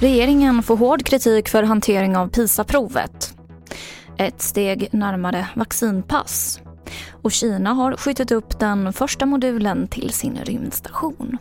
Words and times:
Regeringen 0.00 0.62
får 0.62 0.76
hård 0.76 1.04
kritik 1.04 1.48
för 1.48 1.62
hantering 1.62 2.16
av 2.16 2.28
PISA-provet. 2.28 3.36
Ett 4.18 4.42
steg 4.42 4.88
närmare 4.92 5.48
vaccinpass. 5.54 6.60
Och 7.22 7.32
Kina 7.32 7.72
har 7.72 7.96
skjutit 7.96 8.30
upp 8.30 8.58
den 8.58 8.92
första 8.92 9.26
modulen 9.26 9.88
till 9.88 10.10
sin 10.10 10.38
rymdstation. 10.44 11.38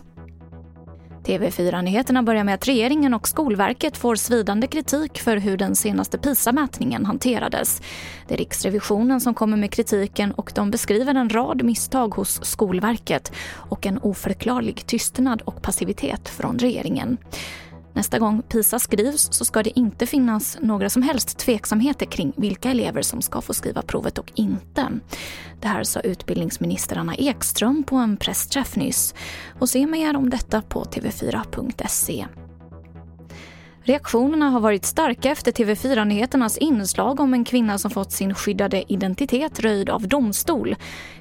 TV4-nyheterna 1.25 2.23
börjar 2.23 2.43
med 2.43 2.55
att 2.55 2.67
regeringen 2.67 3.13
och 3.13 3.27
Skolverket 3.27 3.97
får 3.97 4.15
svidande 4.15 4.67
kritik 4.67 5.19
för 5.19 5.37
hur 5.37 5.57
den 5.57 5.75
senaste 5.75 6.17
PISA-mätningen 6.17 7.05
hanterades. 7.05 7.81
Det 8.27 8.33
är 8.33 8.37
Riksrevisionen 8.37 9.21
som 9.21 9.33
kommer 9.33 9.57
med 9.57 9.71
kritiken 9.71 10.31
och 10.31 10.51
de 10.55 10.71
beskriver 10.71 11.15
en 11.15 11.29
rad 11.29 11.63
misstag 11.63 12.15
hos 12.15 12.45
Skolverket 12.45 13.31
och 13.69 13.85
en 13.85 13.97
oförklarlig 13.97 14.85
tystnad 14.85 15.41
och 15.41 15.61
passivitet 15.61 16.29
från 16.29 16.59
regeringen. 16.59 17.17
Nästa 17.95 18.19
gång 18.19 18.41
PISA 18.41 18.79
skrivs 18.79 19.27
så 19.31 19.45
ska 19.45 19.63
det 19.63 19.79
inte 19.79 20.05
finnas 20.05 20.57
några 20.61 20.89
som 20.89 21.01
helst 21.01 21.37
tveksamheter 21.37 22.05
kring 22.05 22.33
vilka 22.37 22.71
elever 22.71 23.01
som 23.01 23.21
ska 23.21 23.41
få 23.41 23.53
skriva 23.53 23.81
provet 23.81 24.17
och 24.17 24.31
inte. 24.35 24.87
Det 25.61 25.67
här 25.67 25.83
sa 25.83 25.99
utbildningsminister 25.99 26.97
Anna 26.97 27.15
Ekström 27.15 27.83
på 27.83 27.95
en 27.95 28.17
pressträff 28.17 28.75
nyss. 28.75 29.13
Och 29.59 29.69
se 29.69 29.87
mer 29.87 30.17
om 30.17 30.29
detta 30.29 30.61
på 30.61 30.83
tv4.se. 30.83 32.25
Reaktionerna 33.87 34.49
har 34.49 34.59
varit 34.59 34.85
starka 34.85 35.31
efter 35.31 35.51
TV4-nyheternas 35.51 36.57
inslag 36.57 37.19
om 37.19 37.33
en 37.33 37.45
kvinna 37.45 37.77
som 37.77 37.91
fått 37.91 38.11
sin 38.11 38.33
skyddade 38.33 38.93
identitet 38.93 39.59
röjd 39.59 39.89
av 39.89 40.07
domstol, 40.07 40.75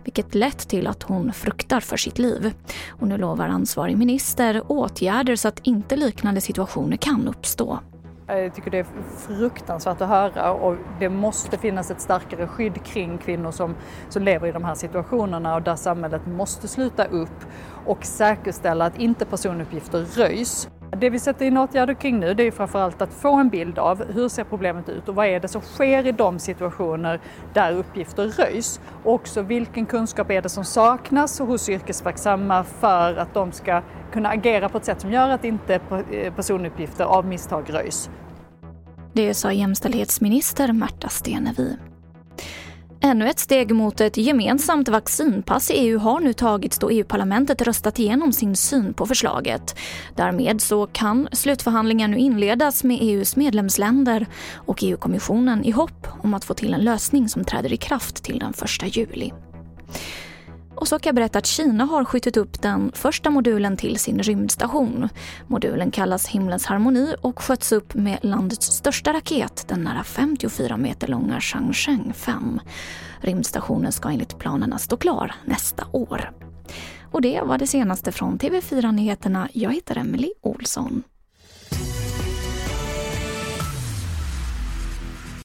vilket 0.05 0.35
lett 0.35 0.69
till 0.69 0.87
att 0.87 1.03
hon 1.03 1.33
fruktar 1.33 1.81
för 1.81 1.97
sitt 1.97 2.19
liv. 2.19 2.55
Och 2.89 3.09
nu 3.09 3.17
lovar 3.17 3.49
ansvarig 3.49 3.99
minister 3.99 4.63
åtgärder 4.69 5.37
så 5.37 5.49
att 5.49 5.61
inte 5.63 5.97
liknande 5.97 6.41
situationer 6.41 6.97
kan 6.97 7.29
uppstå. 7.29 7.79
Jag 8.27 8.55
tycker 8.55 8.71
det 8.71 8.79
är 8.79 8.87
fruktansvärt 9.27 10.01
att 10.01 10.09
höra 10.09 10.53
och 10.53 10.77
det 11.01 11.09
måste 11.09 11.59
finnas 11.59 11.91
ett 11.91 12.01
starkare 12.01 12.47
skydd 12.47 12.85
kring 12.85 13.19
kvinnor 13.19 13.51
som, 13.51 13.75
som 14.09 14.23
lever 14.23 14.49
i 14.49 14.53
de 14.53 14.65
här 14.65 14.75
situationerna 14.75 15.55
och 15.55 15.63
där 15.63 15.77
samhället 15.77 16.27
måste 16.27 16.69
sluta 16.69 17.05
upp 17.05 17.45
och 17.87 18.05
säkerställa 18.05 18.85
att 18.85 18.99
inte 18.99 19.25
personuppgifter 19.25 20.05
röjs. 20.05 20.69
Det 20.97 21.11
vi 21.11 21.19
sätter 21.19 21.47
in 21.47 21.57
åtgärder 21.57 21.95
kring 21.95 22.21
nu 22.21 22.35
det 22.35 22.43
är 22.43 22.51
framförallt 22.51 23.03
att 23.03 23.13
få 23.13 23.35
en 23.35 23.49
bild 23.49 23.79
av 23.79 24.13
hur 24.13 24.29
ser 24.29 24.45
problemet 24.45 24.89
ut 24.89 25.09
och 25.09 25.15
vad 25.15 25.27
är 25.27 25.41
det 25.41 25.49
som 25.49 25.63
sker 25.63 26.07
i 26.07 26.13
de 26.13 26.39
situationer 26.39 27.21
där 27.53 27.73
uppgifter 27.73 28.29
röjs. 28.29 28.81
Och 29.05 29.13
också 29.13 29.43
vilken 29.43 29.87
kunskap 29.87 30.31
är 30.31 30.43
det 30.43 30.49
som 30.49 30.65
saknas 30.65 31.39
hos 31.39 31.69
yrkesverksamma 31.69 32.65
för 32.65 33.17
att 33.17 33.35
de 33.35 33.53
ska 33.53 33.83
kunna 34.13 34.29
agera 34.29 34.69
på 34.69 34.79
ett 34.79 34.85
sätt 34.85 35.01
som 35.01 35.13
gör 35.13 35.29
att 35.29 35.45
inte 35.45 35.81
eh, 36.11 36.35
personuppgifter 36.35 37.05
av 37.05 37.27
misstag 37.27 37.65
röjs. 37.75 38.11
Det 39.13 39.35
sa 39.35 39.53
jämställdhetsminister 39.53 40.73
Märta 40.73 41.09
Stenevi. 41.09 41.77
Ännu 43.15 43.29
ett 43.29 43.39
steg 43.39 43.75
mot 43.75 44.01
ett 44.01 44.17
gemensamt 44.17 44.89
vaccinpass 44.89 45.71
i 45.71 45.75
EU 45.75 45.99
har 45.99 46.21
nu 46.21 46.33
tagits 46.33 46.79
då 46.79 46.91
EU-parlamentet 46.91 47.63
röstat 47.63 47.99
igenom 47.99 48.33
sin 48.33 48.57
syn 48.57 48.95
på 48.95 49.07
förslaget. 49.07 49.79
Därmed 50.17 50.61
så 50.61 50.87
kan 50.87 51.29
slutförhandlingar 51.33 52.09
nu 52.09 52.19
inledas 52.19 52.85
med 52.85 52.99
EUs 53.01 53.37
medlemsländer 53.37 54.27
och 54.55 54.79
EU-kommissionen 54.83 55.65
i 55.65 55.71
hopp 55.71 56.09
om 56.23 56.35
att 56.35 56.45
få 56.45 56.55
till 56.55 56.75
en 56.75 56.81
lösning 56.81 57.29
som 57.29 57.45
träder 57.45 57.73
i 57.73 57.77
kraft 57.77 58.25
till 58.25 58.39
den 58.39 58.53
1 58.83 58.97
juli. 58.97 59.33
Och 60.85 60.89
så 60.89 60.99
kan 60.99 61.09
jag 61.09 61.15
berätta 61.15 61.39
att 61.39 61.47
Kina 61.47 61.85
har 61.85 62.05
skjutit 62.05 62.37
upp 62.37 62.63
den 62.63 62.93
första 62.95 63.31
modulen 63.31 63.77
till 63.77 63.99
sin 63.99 64.23
rymdstation. 64.23 65.09
Modulen 65.47 65.91
kallas 65.91 66.27
Himlens 66.27 66.67
harmoni 66.67 67.15
och 67.21 67.43
sköts 67.43 67.73
upp 67.73 67.95
med 67.95 68.19
landets 68.23 68.67
största 68.67 69.13
raket, 69.13 69.65
den 69.69 69.81
nära 69.81 70.05
54 70.05 70.77
meter 70.77 71.09
långa 71.09 71.41
Changsheng 71.41 72.13
5. 72.15 72.61
Rymdstationen 73.21 73.93
ska 73.93 74.09
enligt 74.09 74.39
planerna 74.39 74.79
stå 74.79 74.97
klar 74.97 75.35
nästa 75.45 75.87
år. 75.93 76.33
Och 77.13 77.23
det 77.23 77.41
var 77.41 77.59
det 77.59 77.67
senaste 77.67 78.13
från 78.13 78.39
TV4 78.39 78.93
Nyheterna. 78.93 79.49
Jag 79.53 79.75
heter 79.75 79.99
Emily 79.99 80.33
Olsson. 80.43 81.03